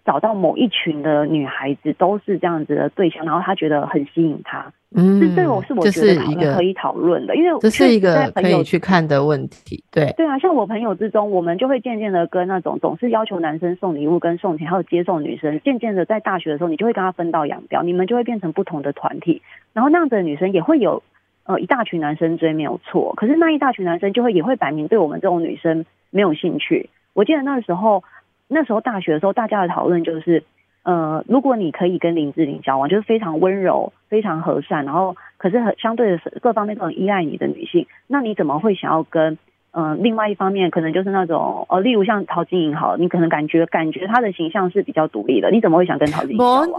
[0.06, 4.72] 找到某一群的女孩子都是这样子的对象，然后他觉得很吸引他。
[4.96, 9.84] 嗯，这这我是我觉得一个可以讨论的，因为这是一个可以去看的问题。
[9.90, 19.42] 对对啊，像我朋友之中，我们就会渐渐的跟那种总是要求男生送礼物跟送钱，还有接送女生，渐渐的在大学的时候，你就会跟他分道扬镳，你们就会变成不同的团体。
[19.74, 21.02] 然后那样子的女生也会有
[21.46, 23.16] 呃一大群男生追，没有错。
[23.18, 26.92] 可是那一大群男生就会也会摆明对我们这种女生没有兴趣。
[27.14, 28.04] 我记得那时候。
[28.48, 30.44] 那时候大学的时候，大家的讨论就是，
[30.84, 39.38] 呃，如果你可以跟林志玲交往，就是非常温柔、非常和善，然后可是很相对的各方面都很依赖你的女性，那你怎么会想要跟？
[39.78, 46.70] 嗯，另外一方面可能就是那种呃，例如像陶晶莹好，你可能感觉感觉她的形象是比较独立的，你怎么会想跟陶晶莹交往？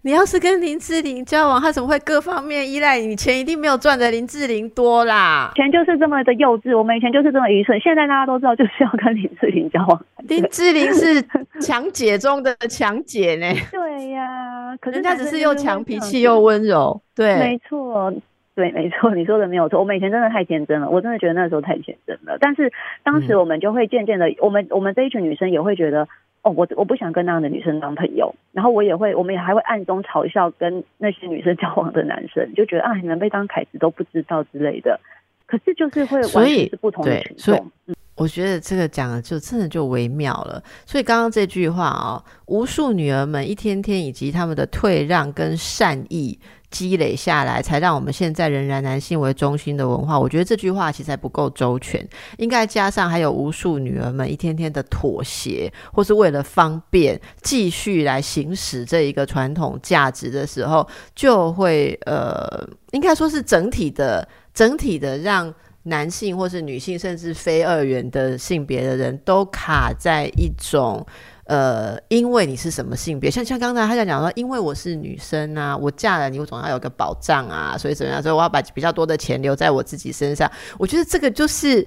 [0.00, 3.14] 你要是跟林志玲交往，她怎么会各方面依赖你？
[3.14, 5.50] 钱一定没有赚的林志玲多啦。
[5.56, 7.78] 钱就是这么的幼稚，我们以前就是这么愚蠢。
[7.80, 10.04] 现在大家都知道，就是要跟林志玲交往。
[10.28, 11.22] 林志玲是
[11.60, 13.46] 强姐中的强姐呢。
[13.70, 17.02] 对呀，可是人家只是又强脾气又温柔。
[17.14, 18.10] 对，没错。
[18.58, 19.78] 对，没错，你说的没有错。
[19.78, 22.36] 我们以前真的太天真了，我真的觉得那时候太天真了。
[22.40, 22.72] 但是
[23.04, 26.08] 当时我们就会渐渐的，我们我们这一群女生也会觉得，
[26.42, 28.34] 哦，我我不想跟那样的女生当朋友。
[28.50, 34.98] 然后我也会，我们也还会暗中嘲笑跟那些女生交往的男生，就觉得啊，你们被当凯子都不知道之类的。
[35.46, 37.70] 可是就是会完全是不同的群众。
[38.16, 40.60] 我觉得这个讲的就真的就微妙了。
[40.84, 46.36] 所以刚刚这句话啊，无数女儿们一天天以及他们的退让跟善意。
[46.70, 50.18] 积累下来，才让我们现在仍然男性为中心的文化。
[50.18, 65.52] 我觉得这句话其实还不够周全，应该加上还有无数女儿们一天天的妥协，或是为了方便继续来行使这一个传统价值的时候，就会呃，应该说是整体的、整体的让
[65.84, 71.06] 男性或是女性，甚至非二元的性别的人都卡在一种。
[71.48, 73.30] 呃，因为你是什么性别？
[73.30, 78.22] 像像刚才他在讲说，因为我是女生啊，我嫁了你，我总要有个保障啊，所以怎么样？
[78.22, 80.50] 所以我要把比较多的钱留在我自己身上。
[80.78, 81.82] 我觉得这个就是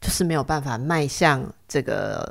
[0.00, 2.28] 就是没有办法迈向这个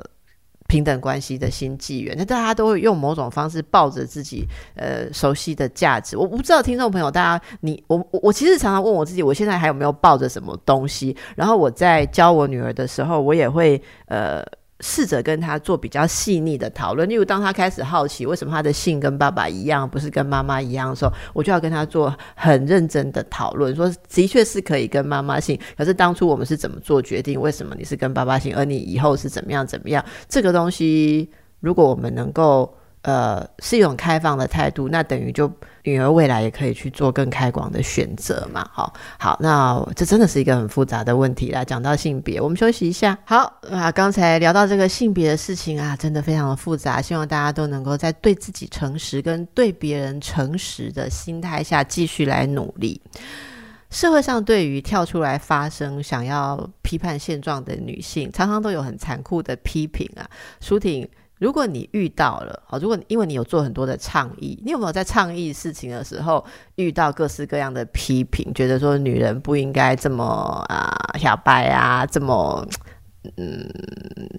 [0.68, 2.14] 平等关系的新纪元。
[2.18, 6.18] 那大家都会用某种方式抱着自己呃熟悉的价值。
[6.18, 11.16] 我不知道听众朋友，大家你我我我其实常常问我自己，我现在还有没有抱着什么东西？
[11.34, 14.44] 然后我在教我女儿的时候，我也会呃。
[14.80, 27.40] 试着跟他做比较细腻的讨论，例如当他开始好奇为什么他的姓跟爸爸一样，不是跟妈妈一样的时候，我就要跟他做很认真的讨论，说的确是可以跟妈妈姓，可是当初我们是怎么做决定？
[27.40, 30.04] 为什么你是跟爸爸姓，而你以后是怎么样怎么样？
[30.28, 32.74] 这个东西，如果我们能够。
[33.04, 35.50] 呃，是一种开放的态度，那等于就
[35.82, 38.66] 女儿未来也可以去做更开广的选择嘛。
[38.72, 41.62] 好，好，那这真的是一个很复杂的问题啦。
[41.62, 43.18] 讲到性别，我们休息一下。
[43.26, 47.02] 好啊，刚才聊到这个性别的事情啊，真的非常的复杂。
[47.02, 52.98] 希望大家都能够在对自己诚实跟对别人诚实的心态下继续来努力。
[53.90, 60.24] 社会上对于跳出来发声、想要批判现状的女性，常常都有很残酷的批评啊。
[60.62, 61.06] 舒婷。
[61.44, 66.42] 如果你遇到了，好，如果因为你有做很多的倡议，你有没有在倡议事情的时候
[66.76, 70.24] 遇到各式各样的批评，觉得说女人不应该这么
[70.70, 72.66] 啊小白啊，这么
[73.36, 73.66] 嗯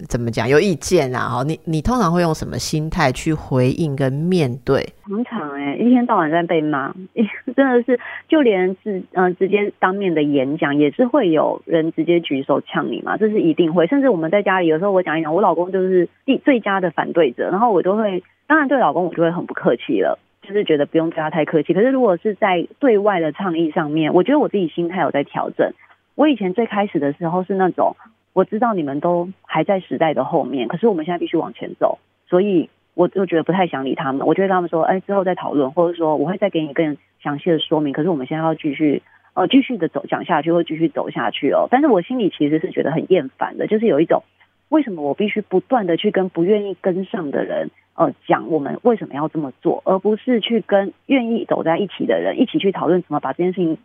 [0.08, 1.28] 怎么讲有意见啊？
[1.28, 4.86] 哈，你你通常会用什么心态去回应跟面对？
[5.08, 6.94] 常常哎，一天到晚在被骂，
[7.56, 13.86] 真的是就连是嗯直接当面的演讲，也是会有人直接举手呛你嘛，这是一定会。
[13.86, 21.74] 甚至我们在家里有时候我讲一讲，我老公就是最最佳的反对者，然后我都会当然对老公我就会很不客气了，就是觉得不用对他太客气。
[21.74, 25.72] 可是如果是在对外的倡议上面，我觉得我自己心态有在调整。
[26.14, 27.96] 我以前最开始的时候是那种。
[28.36, 34.26] 我知道你们都还在时代的后面，可是我们现在必须往前走，所以我就觉得不太想理他们。
[34.26, 37.94] 我就跟他们说，哎，之后再讨论，或者说我会再给你更详细的说明。
[37.94, 41.66] 可是我们现在要继续，呃，继续的走讲下去，或继续走下去哦。
[41.70, 44.22] 但是我心里其实是觉得很厌烦的，就是有一种
[44.68, 53.78] 为什么我必须不断的去跟不愿意跟上的人，呃，讲我们为什么要这么做，而不是去跟愿意走在一起的人一起去讨论怎么把这件事情。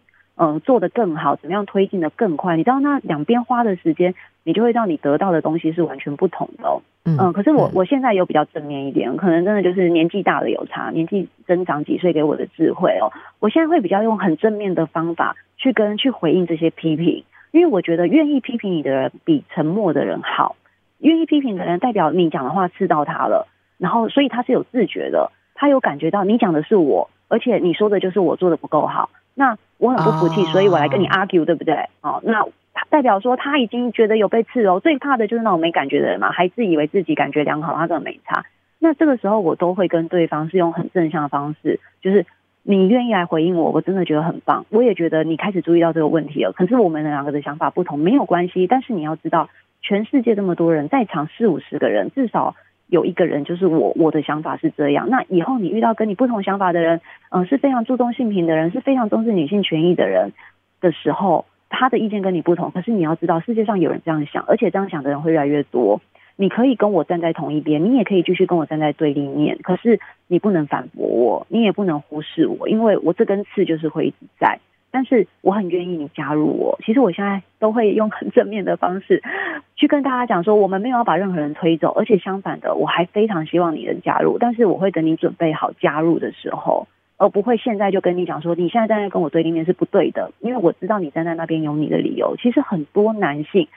[0.43, 2.57] 嗯，做得更好，怎么样推进的更快？
[2.57, 6.67] 你知道那两边花的时间，你就会让你得到的东西是完全不同的。
[6.67, 6.81] 哦。
[7.05, 13.13] 嗯，可是我我现在有比较正面一点，可能真的就是年纪大了有差，年纪增长几岁给我的智慧哦。
[13.39, 20.55] 我现在会比较用很正面的方法去跟去回应这些批评，因为我觉得愿意批评你的人比沉默的人好。
[20.97, 29.11] 愿意批评的人代表你讲的话刺到他了，然后所以他是有自觉的，他有感觉到你讲的是我，而且你说的就是我做的不够好。
[29.33, 31.89] 那我很不服气，所以我来跟你 argue，对不对？
[32.01, 32.45] 哦，那
[32.89, 34.79] 代表说他已经觉得有被刺哦。
[34.79, 38.45] 最怕的就是那种没感觉的人嘛，还自以为自己感觉良好，他根本没差。
[38.79, 42.25] 那这个时候我都会跟对方是用很正向的方式，就是
[42.63, 44.65] 你愿意来回应我，我真的觉得很棒。
[44.69, 46.51] 我也觉得你开始注意到这个问题了。
[46.51, 48.67] 可是我们两个的想法不同，没有关系。
[48.67, 49.49] 但是你要知道，
[49.81, 52.55] 全世界这么多人，在场四五十个人，至少。
[52.91, 55.09] 有一个人就是我，我的想法是这样。
[55.09, 60.33] 那以后你遇到跟你不同想法的人，嗯，是非常注重性平的人，是非常重视女性权益的人
[60.81, 62.69] 的时候，他的意见跟你不同。
[62.71, 66.01] 可是你要知道，世界上有人这样想，而且这样想的人会越来越多。
[66.35, 69.57] 你可以跟我站在同一边，你也可以继续跟我站在对立面。
[69.63, 74.59] 可是你不能反驳我，你也不能忽视我，因为我这根刺就是会一直在。
[74.91, 76.77] 但是我很愿意你加入我。
[76.83, 79.23] 其实我现在都会用很正面的方式
[79.75, 84.37] 去跟大家讲说，我们没有要把任何人推走，而且相反的，我还非常希望你能加入。
[84.37, 86.87] 但是我会等你准备好加入的时候，
[87.17, 92.35] 而不会现在就跟你讲说，你现在站在跟我对立面是不对的，因为我知道你站在那边有你的理由。
[92.37, 93.67] 其实很多男性，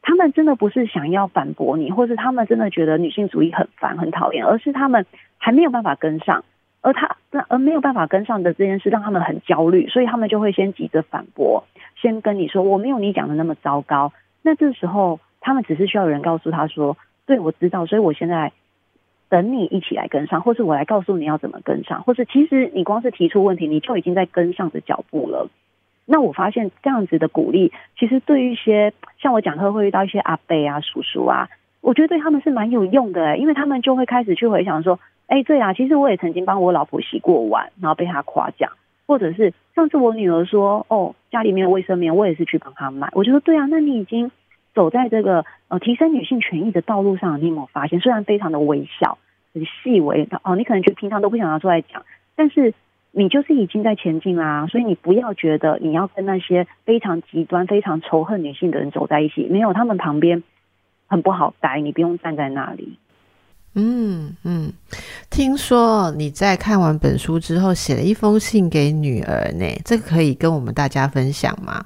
[0.00, 5.04] 他们真的不是想要反驳你，或是他们真的觉得女性主义很烦很讨厌，而是他们
[5.36, 6.44] 还没有办法跟上。
[6.82, 11.64] 而他那而没有办法跟上的这件事，让他们很焦虑，所以他们就会先急着反驳，
[11.94, 14.12] 先跟你说我没有你讲的那么糟糕。
[14.42, 18.50] 那这时候他们只是需要有人告诉他说，对我知道，所以我现在
[19.28, 25.48] 等你一起来跟上，或是我来告诉你要怎么跟上，或是其实你光是提出问题，你就已经在跟上的脚步了。
[26.04, 31.48] 那我发现这样子的鼓励，其实对于一些像我讲课会遇到一些阿伯啊、叔叔啊，
[31.80, 34.98] 我觉得对他们是蛮有用的，因为他们就会开始去回想说。
[35.26, 38.72] 哎，对啊，其实我也曾经帮我老婆洗过碗，然后被她夸奖，
[39.06, 43.08] 或者是上次我女儿说，哦，家里没有卫生棉，我也是去帮她买。
[43.12, 44.30] 我就说，对啊，那你已经
[44.74, 47.98] 走在这个呃提升女性权益的道路上，你有没有发现？
[48.00, 49.16] 虽然非常的微小、
[49.54, 52.04] 很细微的哦，你可能就平常都不想要出来讲，
[52.36, 52.74] 但是
[53.10, 54.66] 你就是已经在前进啦。
[54.66, 60.42] 所以你不要觉得你要跟那些非常极端、非常仇恨女性的人走在一起，没有他们旁边
[61.06, 62.98] 很不好待，你不用站在那里。
[63.74, 64.70] 嗯嗯，
[65.30, 71.82] 听说你在看完本书之后写了一封信给女儿呢，这个可以跟我们大家分享吗？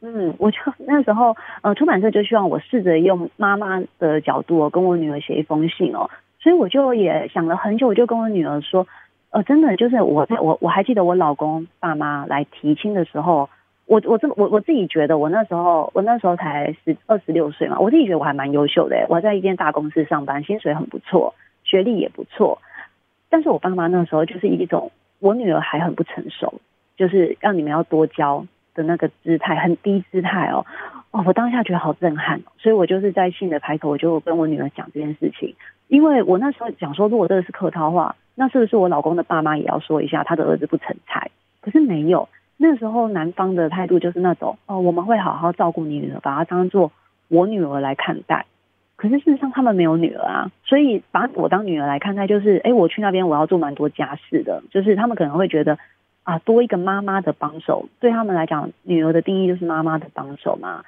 [0.00, 6.10] 嗯，我就那时候呃，出版社就希望我试着用妈妈的角度跟我女儿写一封信哦，
[6.40, 8.86] 所以我就也想了很久，我就跟我女儿说，
[9.30, 13.48] 呃，真的就是我在我我还记得我老公爸妈来提亲的时候。
[13.86, 19.06] 我我这我我自己觉得，我那时候我那时候才十二十六岁嘛，我自己觉得我还蛮优秀的。
[19.08, 22.60] 我在一间大公司上班，薪水很不错，学历也不错。
[23.28, 26.60] 但是我爸妈那时候就是一种我女儿还很不成熟，
[26.96, 30.64] 就是让你们要多教的那个姿态，很低姿态哦。
[31.10, 35.54] 哦，我当下觉得好震撼，所以我就是在信的开头我就跟我女儿讲这件事情，
[35.88, 41.30] 因为我那时候讲说，如果这个是客套话，那是不是我老公的爸妈也要说一下他的儿子不成才？
[41.60, 42.28] 可是没有。
[42.56, 46.92] 那时候男方的态度就是那种哦，我们会好好照顾你女儿，把她当做
[47.28, 48.46] 我女儿来看待。
[48.96, 55.78] 可是事实上他们没有女儿啊，所以把我当女儿来看待，就是哎，我去那边我要做蛮多家事的，就是他们可能会觉得
[56.22, 60.84] 啊，多一个妈妈的帮手，对他们来讲，女儿的定义就是妈妈的帮手嘛。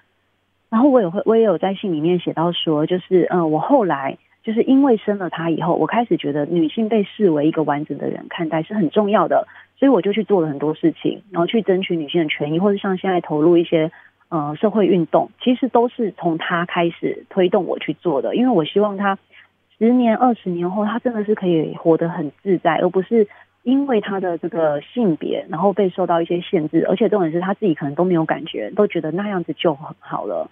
[0.70, 9.48] 然后我也会，我也有在信里面写到说，就是嗯，我后来就是因为生了她以后，我开始觉得女性被视为一个完整的人看待是很重要的。
[9.78, 13.90] 所以我就去做了很多事情，然后去争取女性的权益，或者像现在投入一些
[14.28, 18.34] 呃社会运动，其实都是从他开始推动我去做的。
[18.34, 19.18] 因为我希望他
[19.78, 23.28] 十年、二十年后，他真的是可以活得很自在，而不是
[23.62, 30.48] 因为他的这个性别，然后被受到一些限制，而且重点是他自己可能都没有感觉，都觉得那样子就很好了。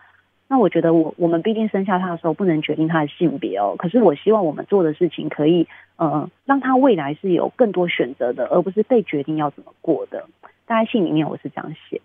[0.46, 5.66] 那我觉得我我们毕竟生下他的时候不能决定他的性别哦，可是我希望我们做的事情可以
[5.96, 10.24] 呃让他未来是有更多选择的，而不是被决定要怎么过的。
[10.66, 12.00] 大概信里面我是这样写。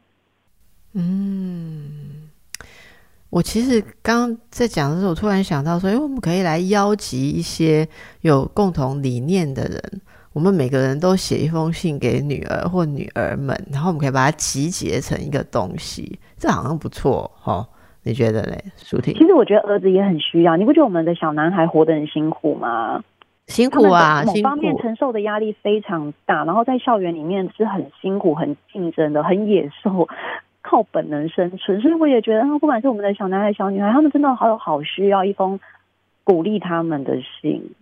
[0.93, 2.29] 嗯，
[3.29, 7.87] 我其实刚在讲的时候，我突然想到说，哎，我们可以来邀集一些
[8.21, 10.01] 有共同理念的人，
[10.33, 17.67] 我们每个人都写一封信给女儿或女儿们，然后我们可以把它集结成一个东西，这好像不错哈。
[18.09, 19.13] 你觉得嘞，舒婷？
[19.13, 20.57] 其实我觉得儿子也很需要。
[20.57, 23.03] 你不觉得我们的小男孩活得很辛苦吗？
[23.45, 30.07] 辛苦啊，某方面承受的压力非常大，然后在校园里面是很辛苦、很竞争的、很野兽，
[30.63, 31.79] 靠本能生存。
[31.81, 35.59] 所以我也觉得，不管是我们的小男孩、小女孩，他们真的好好需要一封
[36.23, 37.75] 鼓励他们的信。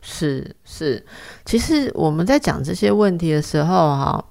[0.00, 1.04] 是是，
[1.44, 4.24] 其实我们在讲这些问题的时候，哈。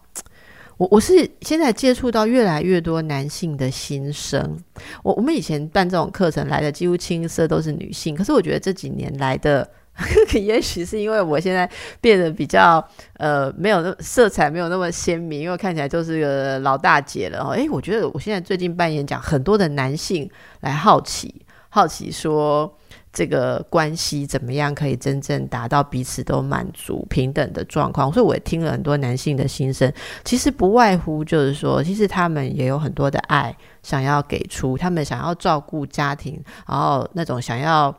[0.82, 4.58] 我我是现在接触到越来越多男性的心声。
[5.04, 9.70] 我我们以前办这种课程来的几乎青涩都是女性，可是我觉得这几年来的，
[10.34, 11.70] 也许是因为我现在
[12.02, 12.84] 变得比较
[13.18, 17.48] 呃没有那色彩没有那么鲜明，因为看起来就是个老大姐了。
[17.50, 20.28] 诶，我觉得我现在最近办演讲，很多的男性
[20.62, 22.76] 来好奇好奇说。
[23.14, 28.12] 这个关系怎么样可以真正达到彼此都满足、平等的状况？
[28.12, 29.92] 所以我也听了很多男性的心声，
[30.24, 37.94] 其实不外乎就是说，其实他们也有很多的爱想要给出，他们想要照顾家庭，然后那种想要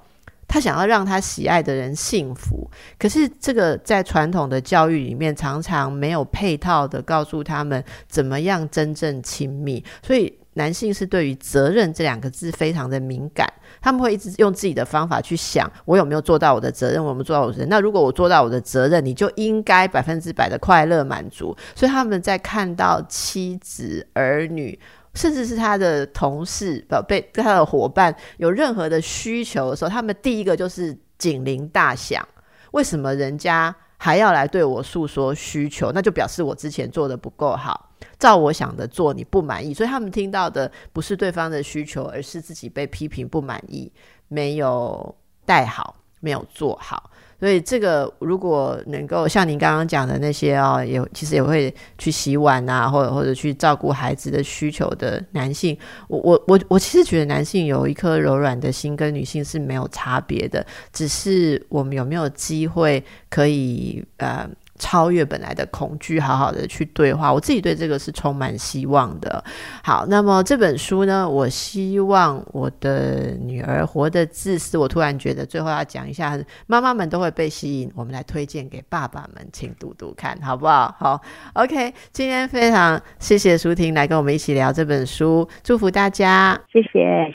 [0.52, 2.70] 他想要让他喜爱的人幸福。
[2.98, 10.30] 可是这个在传统的教育里面，常常没有配套的告诉他们怎么样真正亲密，所以。
[10.54, 13.50] 男性是对于责任这两个字非常的敏感，
[13.80, 17.68] 他们会一直用自己的方法去想，我有没有做到我的责任，我有没有做到我的责任。
[17.70, 21.56] 那如果我做到我的责任，你就应该百分之百的快乐满足。
[21.74, 24.78] 所以他们在看到妻子、儿女，
[25.14, 32.26] 甚至是他的同事、宝贝、他的伙伴有任何的需求的时候，他们第一个就是警铃大响。
[32.72, 35.92] 为什么人家还要来对我诉说需求？
[35.92, 37.90] 那就表示我之前做的不够好。
[38.18, 43.92] 照我想的做，你不满意，所以他们听到的不是对方的需求，而是自己被批评不满意，
[44.28, 47.10] 没有带好，没有做好。
[47.42, 55.76] 所以这个如果能够像您刚刚讲的那些哦，也其实也会去洗碗啊，或者或者去照顾孩子的需求的男性，
[56.06, 64.48] 我我我我其实觉得男性有一颗柔软的心，跟女性是没有差别的，只是我们有没有机会可以呃。
[64.82, 67.32] 超越本来的恐惧，好好的去对话。
[67.32, 69.42] 我自己对这个是充满希望的。
[69.84, 71.28] 好，那么这本书呢？
[71.28, 74.76] 我希望我的女儿活得自私。
[74.76, 77.88] 我突然觉得最后要讲一下，妈妈们都会被吸引。
[77.94, 80.92] 我们来推荐给爸爸们，请读读看好不好？
[80.98, 81.20] 好
[81.52, 81.94] ，OK。
[82.10, 87.30] 今天非常谢谢舒婷来跟我们一起聊这本书，祝福大家，谢谢。